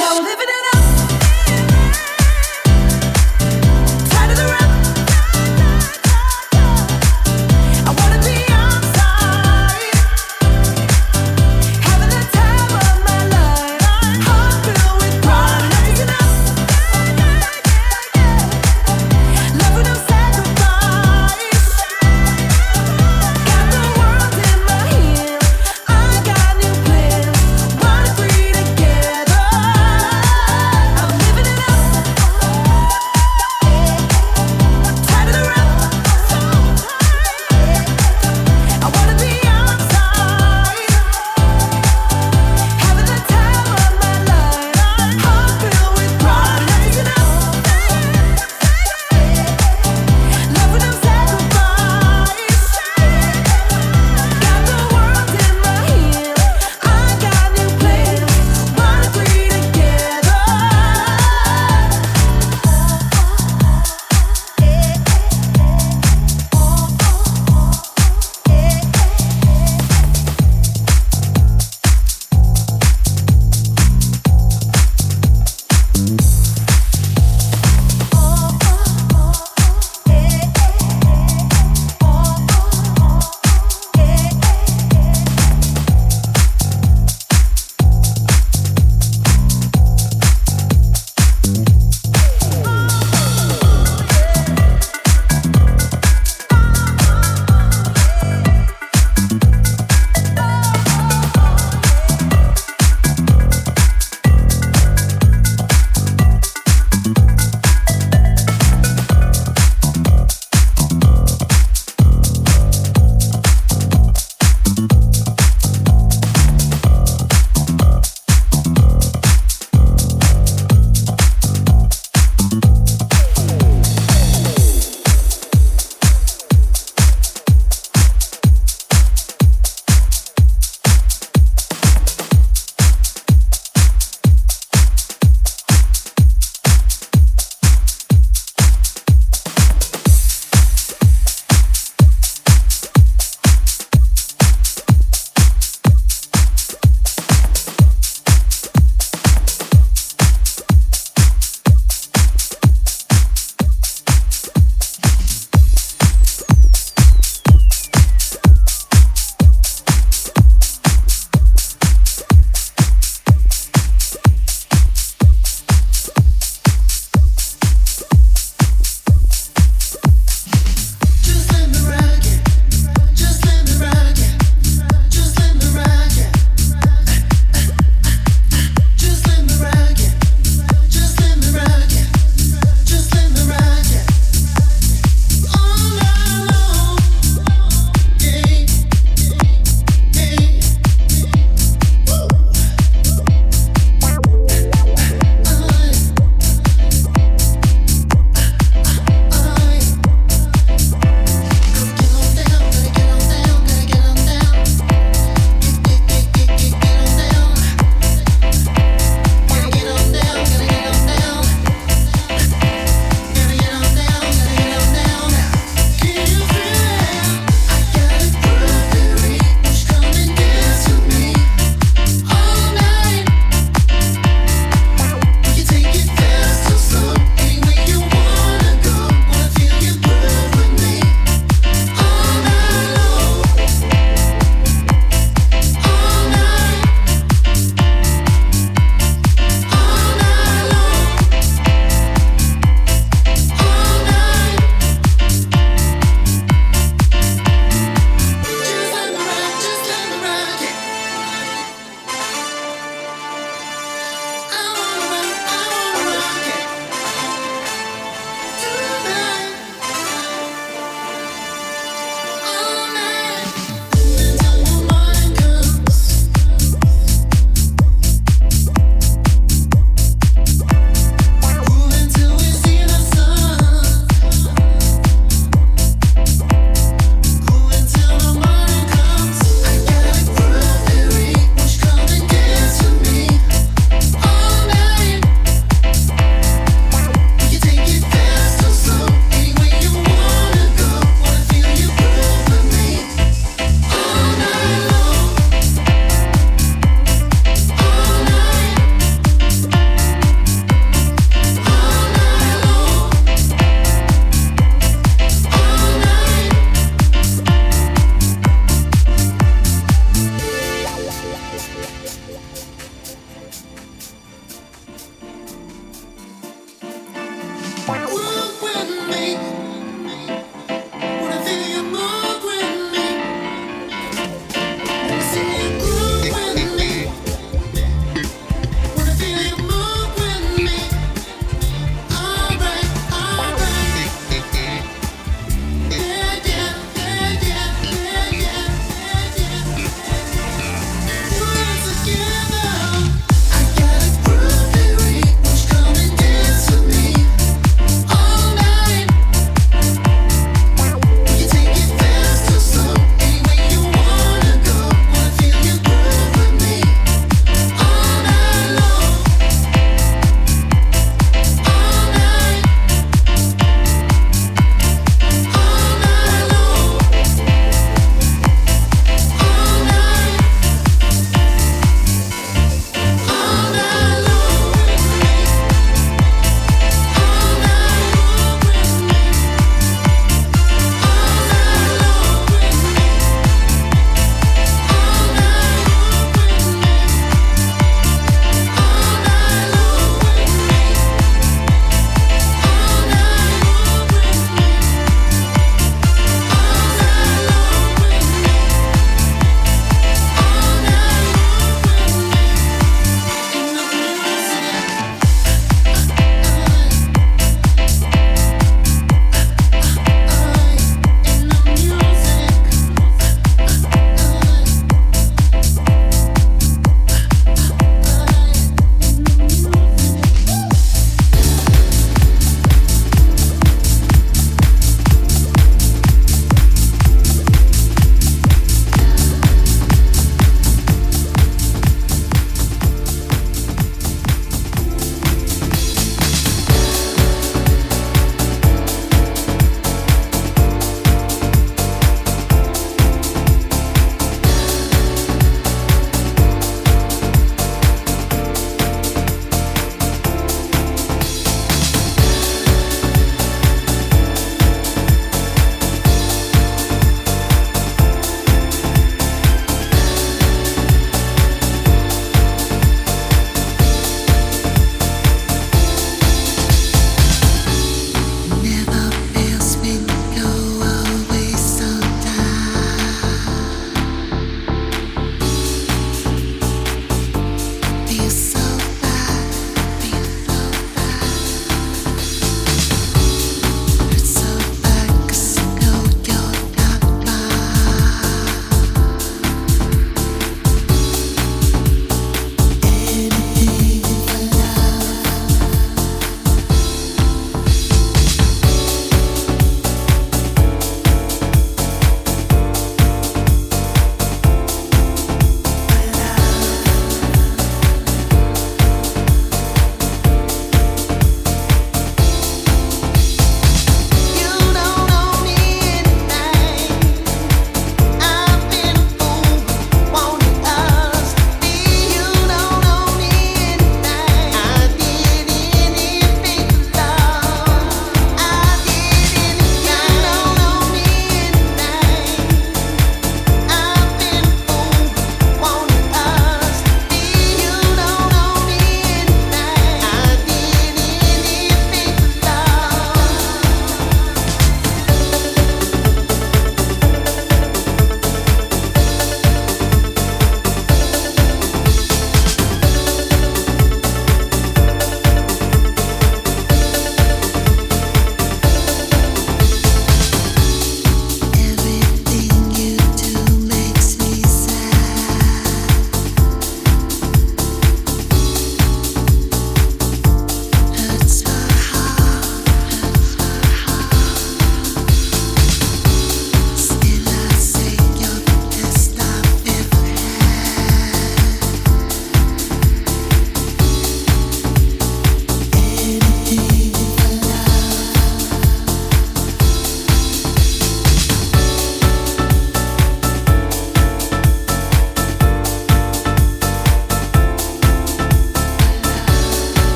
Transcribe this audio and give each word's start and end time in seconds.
No 0.00 0.14
living 0.16 0.48
in 0.48 0.59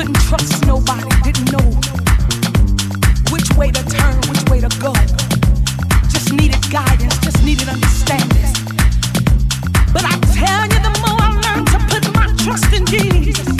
Couldn't 0.00 0.14
trust 0.14 0.66
nobody, 0.66 1.10
didn't 1.24 1.52
know 1.52 1.78
which 3.30 3.50
way 3.58 3.70
to 3.70 3.84
turn, 3.84 4.16
which 4.30 4.42
way 4.48 4.58
to 4.58 4.68
go. 4.80 4.94
Just 6.08 6.32
needed 6.32 6.58
guidance, 6.70 7.18
just 7.18 7.44
needed 7.44 7.68
understanding. 7.68 8.50
But 9.92 10.06
I 10.06 10.18
tell 10.32 10.62
you, 10.62 10.80
the 10.80 10.98
more 11.04 11.20
I 11.20 11.30
learn 11.44 11.66
to 11.66 11.78
put 11.92 12.14
my 12.14 12.34
trust 12.42 12.72
in 12.72 12.86
Jesus, 12.86 13.59